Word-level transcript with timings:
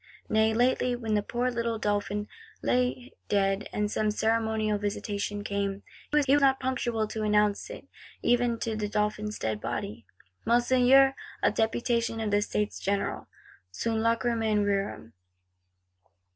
Nay 0.27 0.51
lately, 0.51 0.95
when 0.95 1.13
the 1.13 1.21
poor 1.21 1.51
little 1.51 1.77
Dauphin 1.77 2.27
lay 2.63 3.13
dead, 3.29 3.69
and 3.71 3.91
some 3.91 4.09
ceremonial 4.09 4.79
Visitation 4.79 5.43
came, 5.43 5.83
was 6.11 6.25
he 6.25 6.35
not 6.37 6.59
punctual 6.59 7.05
to 7.07 7.21
announce 7.21 7.69
it 7.69 7.87
even 8.23 8.57
to 8.61 8.75
the 8.75 8.89
Dauphin's 8.89 9.37
dead 9.37 9.61
body: 9.61 10.07
'Monseigneur, 10.43 11.13
a 11.43 11.51
Deputation 11.51 12.19
of 12.19 12.31
the 12.31 12.41
States 12.41 12.79
General!' 12.79 13.27
_Sunt 13.71 13.97
lachrymæ 13.99 14.65
rerum. 14.65 15.13